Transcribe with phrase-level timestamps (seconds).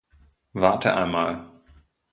[0.53, 1.45] Warte einmal.